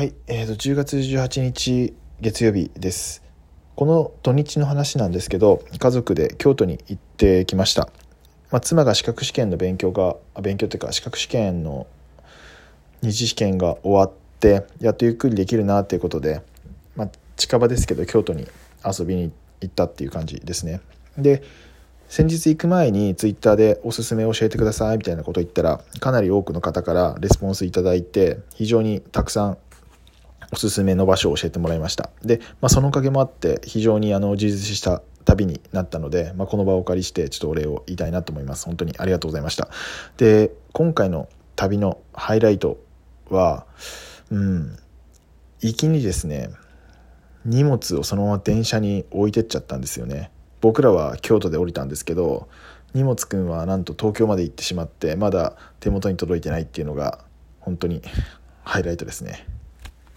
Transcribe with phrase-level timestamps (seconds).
[0.00, 3.22] はい、えー、と10月18日月曜日です。
[3.76, 7.90] この土日の話なんですけど家族で京都に行ってきました、
[8.50, 11.86] まあ、妻が資格試験の勉強が勉強というか資格試験の
[13.02, 16.40] 二次試験が終わってやっとゆっくりできるなっていうことで、
[16.96, 18.48] まあ、近場ですけど京都に
[18.82, 19.30] 遊びに
[19.60, 20.80] 行ったっていう感じですね。
[21.18, 21.42] で
[22.08, 29.58] 先日行く前にツイッターでおすすめ教えてくださいみたいなこと言ったらかなり多くの方からレスポンスいただいて非常にたくさん
[30.52, 32.10] おすすめの場所を教えてもらいました。
[32.22, 38.66] で、まあ、そのおかげもあって非常にあの充実した旅になったので、まあ、この場をお借りしてちょっとお礼を言いたいなと思います。
[38.66, 39.68] 本当にありがとうございました。
[40.16, 42.78] で今回の旅のハイライト
[43.28, 43.66] は
[44.30, 44.78] うん
[45.60, 46.50] 行きにですね
[47.44, 50.30] 荷物をそのまま電車に置いてっちゃったんですよね。
[50.60, 52.48] 僕らは京都で降りたんですけど
[52.92, 57.24] 荷物くんはなんと東京まで行ってしまってまだ手元に届いてないっていうのが
[57.60, 58.02] 本当に
[58.62, 59.46] ハイライトですね。